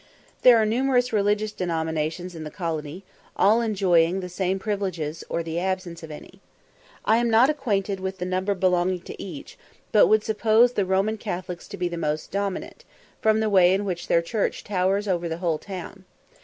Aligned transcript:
There 0.41 0.57
are 0.57 0.65
numerous 0.65 1.13
religious 1.13 1.51
denominations 1.51 2.33
in 2.33 2.43
the 2.43 2.49
colony, 2.49 3.03
all 3.37 3.61
enjoying 3.61 4.19
the 4.19 4.29
same 4.29 4.57
privileges, 4.57 5.23
or 5.29 5.43
the 5.43 5.59
absence 5.59 6.01
of 6.01 6.09
any. 6.09 6.41
I 7.05 7.17
am 7.17 7.29
not 7.29 7.51
acquainted 7.51 7.99
with 7.99 8.17
the 8.17 8.25
number 8.25 8.55
belonging 8.55 9.01
to 9.01 9.21
each, 9.21 9.59
but 9.91 10.07
would 10.07 10.23
suppose 10.23 10.71
the 10.73 10.85
Roman 10.85 11.17
Catholics 11.19 11.67
to 11.67 11.77
be 11.77 11.87
the 11.87 11.97
most 11.97 12.31
dominant, 12.31 12.83
from 13.21 13.41
the 13.41 13.47
way 13.51 13.75
in 13.75 13.85
which 13.85 14.07
their 14.07 14.23
church 14.23 14.63
towers 14.63 15.07
over 15.07 15.29
the 15.29 15.37
whole 15.37 15.59
town. 15.59 16.03